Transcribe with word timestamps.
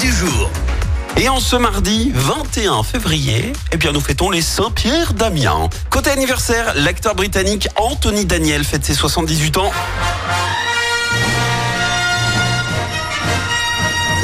jour. 0.00 0.50
Et 1.20 1.28
en 1.28 1.40
ce 1.40 1.56
mardi 1.56 2.10
21 2.14 2.82
février, 2.82 3.52
eh 3.72 3.76
bien 3.76 3.92
nous 3.92 4.00
fêtons 4.00 4.30
les 4.30 4.40
Saint-Pierre 4.40 5.12
d'Amiens. 5.12 5.68
Côté 5.90 6.10
anniversaire, 6.10 6.72
l'acteur 6.76 7.14
britannique 7.14 7.68
Anthony 7.76 8.24
Daniel 8.24 8.64
fête 8.64 8.84
ses 8.84 8.94
78 8.94 9.58
ans. 9.58 9.70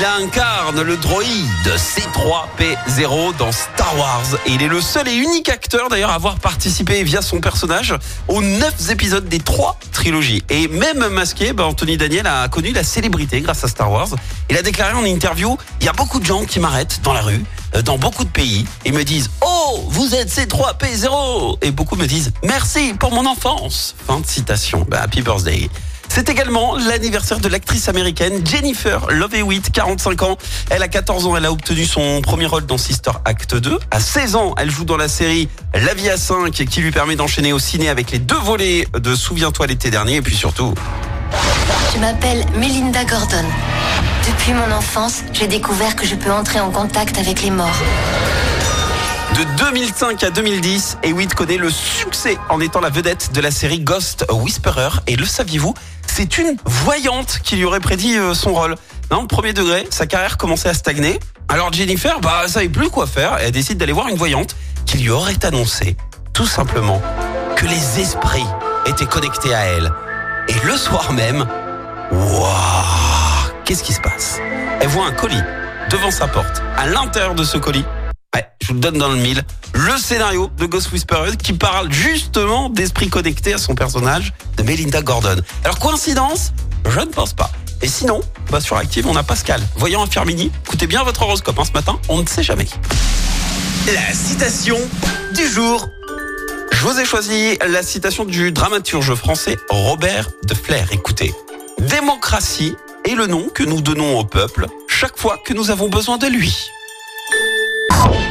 Il 0.00 0.06
incarne 0.06 0.80
le 0.80 0.96
droïde 0.96 1.74
C3P0 1.76 3.36
dans 3.36 3.52
Star 3.52 3.98
Wars 3.98 4.24
et 4.46 4.52
il 4.52 4.62
est 4.62 4.68
le 4.68 4.80
seul 4.80 5.06
et 5.08 5.14
unique 5.14 5.50
acteur 5.50 5.90
d'ailleurs 5.90 6.08
à 6.08 6.14
avoir 6.14 6.38
participé 6.38 7.02
via 7.02 7.20
son 7.20 7.40
personnage 7.40 7.94
aux 8.26 8.40
9 8.40 8.92
épisodes 8.92 9.28
des 9.28 9.40
trois 9.40 9.78
trilogies. 9.92 10.42
Et 10.48 10.68
même 10.68 11.06
masqué, 11.08 11.52
bah, 11.52 11.66
Anthony 11.66 11.98
Daniel 11.98 12.26
a 12.26 12.48
connu 12.48 12.72
la 12.72 12.82
célébrité 12.82 13.42
grâce 13.42 13.62
à 13.62 13.68
Star 13.68 13.92
Wars. 13.92 14.08
Il 14.48 14.56
a 14.56 14.62
déclaré 14.62 14.94
en 14.94 15.04
interview, 15.04 15.58
il 15.82 15.86
y 15.86 15.90
a 15.90 15.92
beaucoup 15.92 16.18
de 16.18 16.24
gens 16.24 16.46
qui 16.46 16.60
m'arrêtent 16.60 17.02
dans 17.02 17.12
la 17.12 17.20
rue, 17.20 17.44
euh, 17.74 17.82
dans 17.82 17.98
beaucoup 17.98 18.24
de 18.24 18.30
pays, 18.30 18.64
et 18.86 18.92
me 18.92 19.04
disent 19.04 19.28
«Oh, 19.44 19.84
vous 19.88 20.14
êtes 20.14 20.30
C3P0!» 20.30 21.58
Et 21.62 21.72
beaucoup 21.72 21.96
me 21.96 22.06
disent 22.06 22.32
«Merci 22.42 22.94
pour 22.98 23.12
mon 23.12 23.26
enfance!» 23.26 23.94
Fin 24.06 24.20
de 24.20 24.26
citation. 24.26 24.86
Bah, 24.88 25.02
happy 25.02 25.20
birthday. 25.20 25.68
C'est 26.12 26.28
également 26.28 26.76
l'anniversaire 26.76 27.38
de 27.38 27.46
l'actrice 27.48 27.88
américaine 27.88 28.44
Jennifer 28.44 29.06
Love 29.10 29.36
Hewitt, 29.36 29.70
45 29.70 30.22
ans. 30.22 30.38
Elle 30.68 30.82
a 30.82 30.88
14 30.88 31.24
ans, 31.26 31.36
elle 31.36 31.46
a 31.46 31.52
obtenu 31.52 31.86
son 31.86 32.20
premier 32.20 32.46
rôle 32.46 32.66
dans 32.66 32.78
Sister 32.78 33.12
Act 33.24 33.54
2. 33.54 33.78
À 33.92 34.00
16 34.00 34.34
ans, 34.34 34.54
elle 34.58 34.72
joue 34.72 34.84
dans 34.84 34.96
la 34.96 35.06
série 35.06 35.48
La 35.72 35.94
vie 35.94 36.10
à 36.10 36.16
5 36.16 36.50
qui 36.50 36.80
lui 36.80 36.90
permet 36.90 37.14
d'enchaîner 37.14 37.52
au 37.52 37.60
ciné 37.60 37.88
avec 37.88 38.10
les 38.10 38.18
deux 38.18 38.34
volets 38.34 38.88
de 38.92 39.14
Souviens-toi 39.14 39.68
l'été 39.68 39.90
dernier 39.90 40.16
et 40.16 40.22
puis 40.22 40.34
surtout... 40.34 40.74
Je 41.94 42.00
m'appelle 42.00 42.44
Melinda 42.56 43.04
Gordon. 43.04 43.44
Depuis 44.26 44.52
mon 44.52 44.74
enfance, 44.74 45.22
j'ai 45.32 45.46
découvert 45.46 45.94
que 45.94 46.04
je 46.04 46.16
peux 46.16 46.32
entrer 46.32 46.58
en 46.58 46.72
contact 46.72 47.18
avec 47.18 47.40
les 47.42 47.52
morts. 47.52 47.78
De 49.34 49.44
2005 49.64 50.24
à 50.24 50.30
2010, 50.30 50.98
Hewitt 51.04 51.34
connaît 51.34 51.56
le 51.56 51.70
succès 51.70 52.36
en 52.48 52.60
étant 52.60 52.80
la 52.80 52.90
vedette 52.90 53.30
de 53.32 53.40
la 53.40 53.50
série 53.52 53.78
Ghost 53.78 54.26
Whisperer. 54.30 54.90
Et 55.06 55.14
le 55.14 55.24
saviez-vous 55.24 55.72
c'est 56.20 56.36
une 56.36 56.54
voyante 56.66 57.40
qui 57.42 57.56
lui 57.56 57.64
aurait 57.64 57.80
prédit 57.80 58.18
euh, 58.18 58.34
son 58.34 58.52
rôle. 58.52 58.74
Non, 59.10 59.26
premier 59.26 59.54
degré, 59.54 59.86
sa 59.88 60.06
carrière 60.06 60.36
commençait 60.36 60.68
à 60.68 60.74
stagner. 60.74 61.18
Alors 61.48 61.72
Jennifer, 61.72 62.20
bah, 62.20 62.42
savait 62.46 62.68
plus 62.68 62.90
quoi 62.90 63.06
faire. 63.06 63.38
Elle 63.40 63.52
décide 63.52 63.78
d'aller 63.78 63.94
voir 63.94 64.08
une 64.08 64.18
voyante 64.18 64.54
qui 64.84 64.98
lui 64.98 65.08
aurait 65.08 65.42
annoncé, 65.46 65.96
tout 66.34 66.44
simplement, 66.44 67.00
que 67.56 67.64
les 67.64 68.00
esprits 68.00 68.44
étaient 68.84 69.06
connectés 69.06 69.54
à 69.54 69.60
elle. 69.60 69.90
Et 70.48 70.66
le 70.66 70.76
soir 70.76 71.14
même, 71.14 71.46
waouh, 72.12 72.50
qu'est-ce 73.64 73.82
qui 73.82 73.94
se 73.94 74.00
passe? 74.02 74.40
Elle 74.82 74.88
voit 74.88 75.06
un 75.06 75.12
colis 75.12 75.42
devant 75.88 76.10
sa 76.10 76.28
porte. 76.28 76.62
À 76.76 76.86
l'intérieur 76.86 77.34
de 77.34 77.44
ce 77.44 77.56
colis, 77.56 77.86
vous 78.70 78.74
le 78.74 78.80
donne 78.80 78.98
dans 78.98 79.08
le 79.08 79.16
mille. 79.16 79.42
Le 79.74 79.98
scénario 79.98 80.48
de 80.56 80.64
Ghost 80.64 80.92
Whisperer 80.92 81.36
qui 81.36 81.52
parle 81.52 81.90
justement 81.90 82.68
d'esprit 82.68 83.08
connecté 83.08 83.52
à 83.52 83.58
son 83.58 83.74
personnage 83.74 84.32
de 84.56 84.62
Melinda 84.62 85.02
Gordon. 85.02 85.42
Alors 85.64 85.80
coïncidence? 85.80 86.52
Je 86.88 87.00
ne 87.00 87.06
pense 87.06 87.32
pas. 87.32 87.50
Et 87.82 87.88
sinon, 87.88 88.20
bah 88.48 88.60
sur 88.60 88.76
Active, 88.76 89.08
on 89.08 89.16
a 89.16 89.24
Pascal. 89.24 89.60
Voyant 89.76 90.04
un 90.04 90.06
Firmini, 90.06 90.52
écoutez 90.64 90.86
bien 90.86 91.02
votre 91.02 91.22
horoscope 91.22 91.58
hein, 91.58 91.64
ce 91.64 91.72
matin, 91.72 91.98
on 92.08 92.22
ne 92.22 92.28
sait 92.28 92.44
jamais. 92.44 92.68
La 93.92 94.14
citation 94.14 94.78
du 95.34 95.48
jour. 95.48 95.88
Je 96.70 96.86
vous 96.86 97.00
ai 97.00 97.04
choisi 97.04 97.58
la 97.68 97.82
citation 97.82 98.24
du 98.24 98.52
dramaturge 98.52 99.14
français 99.14 99.58
Robert 99.68 100.28
de 100.44 100.54
Flair. 100.54 100.86
Écoutez, 100.92 101.34
démocratie 101.80 102.76
est 103.04 103.16
le 103.16 103.26
nom 103.26 103.48
que 103.52 103.64
nous 103.64 103.80
donnons 103.80 104.16
au 104.16 104.24
peuple 104.24 104.68
chaque 104.86 105.18
fois 105.18 105.38
que 105.44 105.54
nous 105.54 105.70
avons 105.70 105.88
besoin 105.88 106.18
de 106.18 106.28
lui. 106.28 106.70